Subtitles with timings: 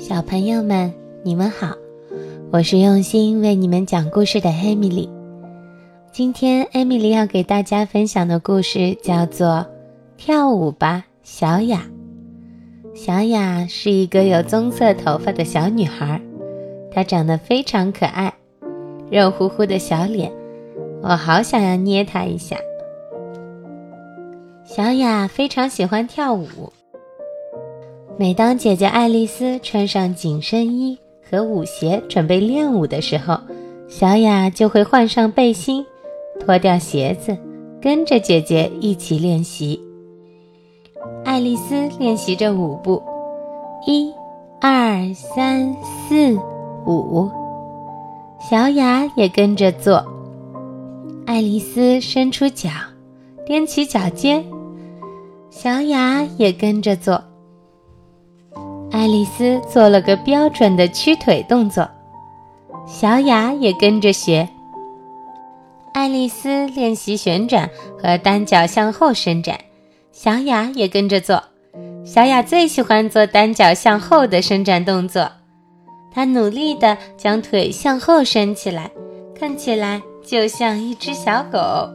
[0.00, 0.90] 小朋友们，
[1.22, 1.76] 你们好，
[2.50, 5.06] 我是用心为你们讲故事的艾米丽。
[6.10, 9.46] 今天艾米丽要给大家分享的故事叫做
[10.16, 11.84] 《跳舞吧，小雅》。
[12.98, 16.18] 小雅是一个有棕色头发的小女孩，
[16.90, 18.32] 她长得非常可爱，
[19.10, 20.32] 肉乎乎的小脸，
[21.02, 22.56] 我好想要捏她一下。
[24.64, 26.72] 小雅非常喜欢跳舞。
[28.18, 30.98] 每当姐姐爱丽丝穿上紧身衣
[31.30, 33.38] 和舞鞋准备练舞的时候，
[33.88, 35.84] 小雅就会换上背心，
[36.38, 37.36] 脱掉鞋子，
[37.80, 39.80] 跟着姐姐一起练习。
[41.24, 43.02] 爱丽丝练习着舞步，
[43.86, 44.12] 一、
[44.60, 46.34] 二、三、四、
[46.86, 47.30] 五，
[48.38, 50.04] 小雅也跟着做。
[51.24, 52.68] 爱丽丝伸出脚，
[53.46, 54.44] 踮起脚尖，
[55.48, 57.22] 小雅也跟着做。
[58.92, 61.88] 爱丽丝做了个标准的屈腿动作，
[62.86, 64.48] 小雅也跟着学。
[65.92, 69.58] 爱丽丝练习旋转和单脚向后伸展，
[70.12, 71.42] 小雅也跟着做。
[72.04, 75.30] 小雅最喜欢做单脚向后的伸展动作，
[76.12, 78.90] 她努力地将腿向后伸起来，
[79.38, 81.88] 看起来就像一只小狗。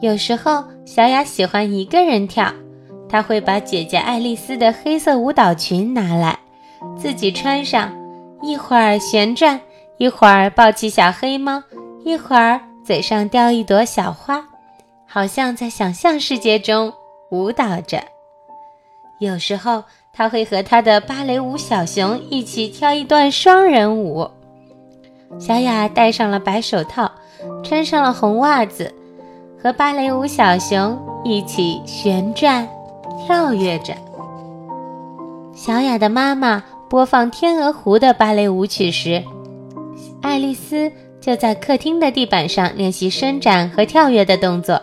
[0.00, 2.50] 有时候，小雅喜欢一个人跳。
[3.10, 6.38] 他会把姐姐爱丽丝的黑色舞蹈裙拿来，
[6.96, 7.92] 自己穿上，
[8.40, 9.60] 一会儿旋转，
[9.98, 11.62] 一会儿抱起小黑猫，
[12.04, 14.44] 一会儿嘴上叼一朵小花，
[15.06, 16.92] 好像在想象世界中
[17.30, 18.00] 舞蹈着。
[19.18, 24.30] 有时候，他会和他的芭蕾舞小熊一起跳一段双人舞。
[25.38, 27.10] 小雅戴上了白手套，
[27.62, 28.94] 穿上了红袜子，
[29.62, 32.66] 和芭蕾舞小熊一起旋转。
[33.26, 33.94] 跳跃着，
[35.54, 39.22] 小雅的妈妈播放《天鹅湖》的芭蕾舞曲时，
[40.22, 44.80] 爱丽丝就在客厅的地板上练习伸展和跳跃的动作。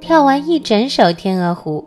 [0.00, 1.84] 跳完一整首《天鹅湖》，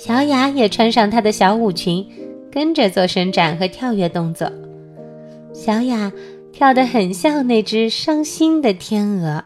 [0.00, 2.06] 小雅也穿上她的小舞裙，
[2.50, 4.50] 跟着做伸展和跳跃动作。
[5.52, 6.12] 小雅
[6.52, 9.44] 跳得很像那只伤心的天鹅。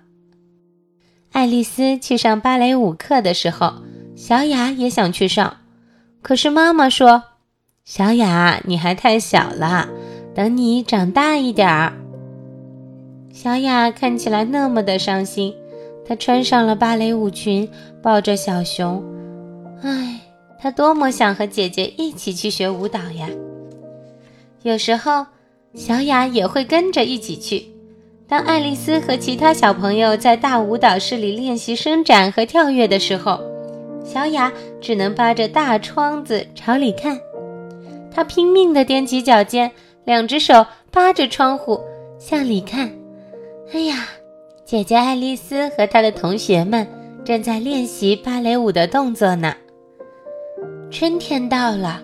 [1.33, 3.73] 爱丽丝去上芭蕾舞课的时候。
[4.17, 5.59] 小雅也想去上，
[6.23, 7.23] 可是妈妈说
[7.85, 9.87] ：“小雅，你还太小了，
[10.35, 11.93] 等你长大一点儿。”
[13.31, 15.55] 小雅看起来那么的伤心，
[16.09, 17.69] 她穿上了芭蕾舞裙，
[18.03, 19.05] 抱着小熊。
[19.83, 20.19] 唉，
[20.59, 23.29] 她多么想和姐姐一起去学舞蹈呀！
[24.63, 25.27] 有时候，
[25.75, 27.67] 小雅也会跟着一起去。
[28.27, 33.39] 当爱丽丝和其他小朋友在大舞蹈室里练习伸展和跳跃的时候，
[34.07, 37.19] 小雅只能扒着大窗子朝里看，
[38.15, 39.71] 她拼命地踮起脚尖，
[40.05, 41.81] 两只手扒着窗户
[42.17, 42.89] 向里看。
[43.75, 44.07] 哎呀，
[44.65, 46.87] 姐姐爱丽丝和她的同学们
[47.25, 49.53] 正在练习芭蕾舞的动作呢。
[50.89, 52.01] 春天到了，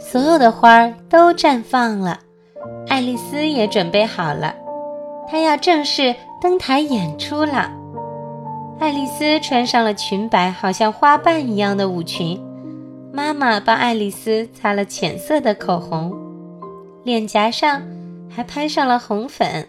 [0.00, 2.18] 所有的花儿都绽放了，
[2.88, 4.54] 爱丽丝也准备好了，
[5.28, 7.70] 她要正式登台演出了。
[8.80, 12.40] 爱丽丝穿上了裙摆，好像花瓣一样的舞裙。
[13.12, 16.12] 妈妈帮爱丽丝擦了浅色的口红，
[17.04, 17.80] 脸颊上
[18.28, 19.66] 还拍上了红粉，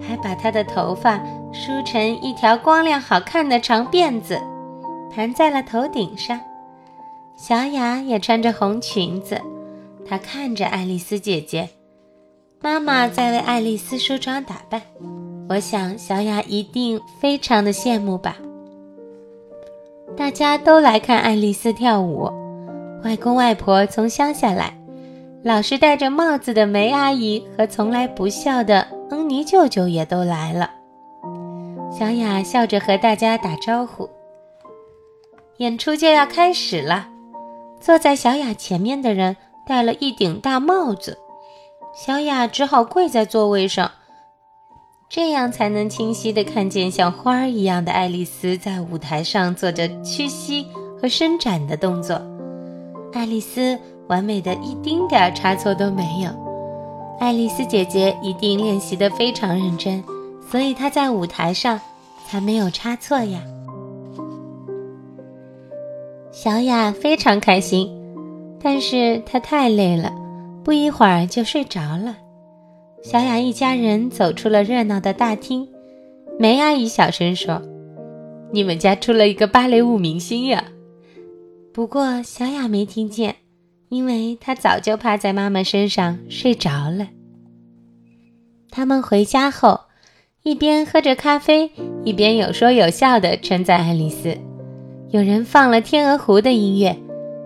[0.00, 1.18] 还把她的头发
[1.52, 4.40] 梳成一条光亮好看的长辫子，
[5.14, 6.38] 盘在了头顶上。
[7.36, 9.40] 小雅也穿着红裙子，
[10.06, 11.68] 她看着爱丽丝姐姐。
[12.60, 14.82] 妈妈在为爱丽丝梳妆打扮。
[15.48, 18.36] 我想，小雅一定非常的羡慕吧。
[20.16, 22.30] 大家都来看爱丽丝跳舞。
[23.04, 24.76] 外公外婆从乡下来，
[25.44, 30.70] 老是戴着帽子的梅阿姨和从来不笑的恩妮舅舅也都来了。
[31.96, 34.08] 小雅笑着和大家打招呼。
[35.58, 37.08] 演出就要开始了。
[37.80, 41.16] 坐在小雅前面的人戴了一顶大帽子，
[41.94, 43.92] 小雅只好跪在座位上。
[45.08, 50.66] 这样才能清晰地看见像花儿一样的爱丽丝在舞台上做着屈膝
[51.00, 52.20] 和伸展的动作。
[53.12, 56.30] 爱丽丝完美的一丁点儿差错都没有。
[57.18, 60.02] 爱丽丝姐姐一定练习得非常认真，
[60.50, 61.80] 所以她在舞台上
[62.26, 63.40] 才没有差错呀。
[66.30, 67.90] 小雅非常开心，
[68.62, 70.12] 但是她太累了，
[70.62, 72.16] 不一会儿就睡着了。
[73.02, 75.68] 小雅一家人走出了热闹的大厅，
[76.38, 77.62] 梅阿姨小声说
[78.52, 80.64] ：“你们家出了一个芭蕾舞明星呀！”
[81.72, 83.36] 不过小雅没听见，
[83.90, 87.08] 因为她早就趴在妈妈身上睡着了。
[88.70, 89.80] 他们回家后，
[90.42, 91.70] 一边喝着咖啡，
[92.04, 94.36] 一边有说有笑地称赞爱丽丝。
[95.10, 96.96] 有人放了《天鹅湖》的音乐，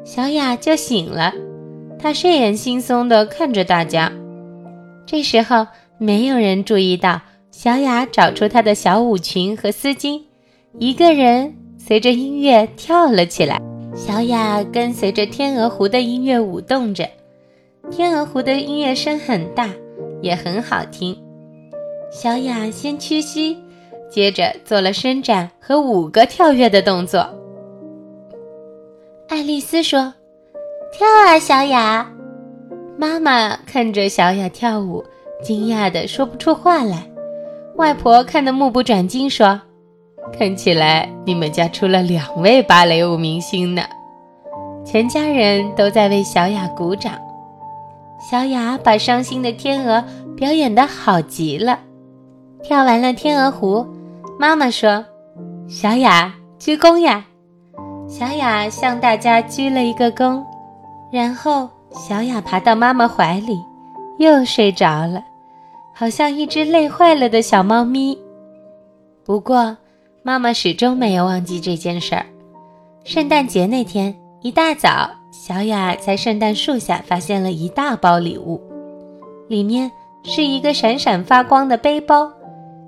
[0.04, 1.34] 小雅就醒了。
[1.98, 4.10] 她睡眼惺忪地看着大家。
[5.10, 5.66] 这时候，
[5.98, 7.20] 没有人注意到
[7.50, 10.22] 小雅找出她的小舞裙和丝巾，
[10.78, 13.60] 一个人随着音乐跳了起来。
[13.92, 17.02] 小雅跟随着《天鹅湖》的音乐舞动着，
[17.90, 19.68] 《天鹅湖》的音乐声很大，
[20.22, 21.20] 也很好听。
[22.12, 23.58] 小雅先屈膝，
[24.08, 27.28] 接着做了伸展和五个跳跃的动作。
[29.28, 30.14] 爱丽丝说
[30.96, 32.08] ：“跳啊，小雅！”
[33.00, 35.02] 妈妈看着小雅跳舞，
[35.42, 37.10] 惊讶的说不出话来。
[37.76, 39.58] 外婆看得目不转睛，说
[40.38, 43.82] ：“看起来你们家出了两位芭蕾舞明星呢。”
[44.84, 47.14] 全家人都在为小雅鼓掌。
[48.20, 50.04] 小雅把伤心的天鹅
[50.36, 51.80] 表演得好极了。
[52.62, 53.86] 跳完了天鹅湖，
[54.38, 55.02] 妈妈说
[55.66, 57.24] ：“小雅鞠躬呀。”
[58.06, 60.44] 小雅向大家鞠了一个躬，
[61.10, 63.60] 然后小雅爬到妈妈怀里，
[64.18, 65.24] 又睡着了，
[65.92, 68.16] 好像一只累坏了的小猫咪。
[69.24, 69.76] 不过，
[70.22, 72.26] 妈妈始终没有忘记这件事儿。
[73.04, 78.60] 圣诞节那天一大早，小雅在圣诞树下发现了一大包礼物，
[79.48, 79.90] 里面
[80.22, 82.30] 是一个闪闪发光的背包，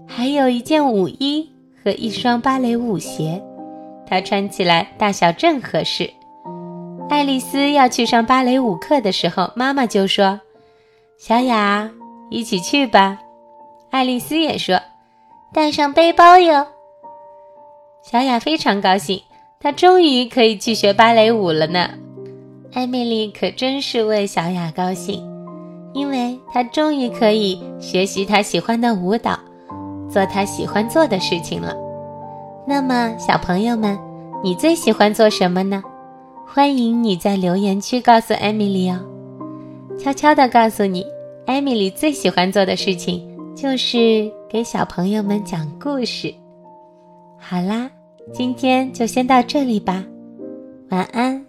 [0.06, 1.50] 还有一件舞衣
[1.82, 3.42] 和一双芭蕾舞鞋。
[4.06, 6.10] 她穿起来大小正合适。
[7.12, 10.40] 爱丽丝要去上芭蕾舞课的时候，妈妈就说
[11.20, 11.90] ：“小雅，
[12.30, 13.18] 一起去吧。”
[13.92, 14.80] 爱丽丝也说
[15.52, 16.66] ：“带上背包哟。”
[18.02, 19.22] 小雅非常高兴，
[19.60, 21.90] 她终于可以去学芭蕾舞了呢。
[22.72, 25.22] 艾米丽可真是为小雅高兴，
[25.92, 29.38] 因为她终于可以学习她喜欢的舞蹈，
[30.10, 31.76] 做她喜欢做的事情了。
[32.66, 33.98] 那么，小朋友们，
[34.42, 35.82] 你最喜欢做什么呢？
[36.54, 39.00] 欢迎你在留言区告诉艾米丽哦。
[39.98, 41.02] 悄悄地告诉你，
[41.46, 43.26] 艾米丽最喜欢做的事情
[43.56, 46.30] 就是给小朋友们讲故事。
[47.38, 47.90] 好啦，
[48.34, 50.04] 今天就先到这里吧，
[50.90, 51.42] 晚安。